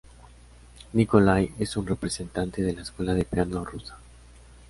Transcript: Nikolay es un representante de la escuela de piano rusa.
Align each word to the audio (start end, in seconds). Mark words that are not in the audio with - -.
Nikolay 0.93 1.53
es 1.59 1.77
un 1.77 1.85
representante 1.85 2.63
de 2.63 2.73
la 2.73 2.81
escuela 2.81 3.13
de 3.13 3.23
piano 3.23 3.63
rusa. 3.63 3.99